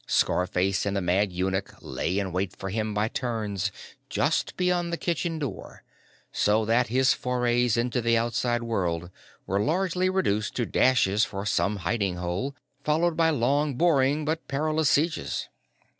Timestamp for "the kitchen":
4.91-5.37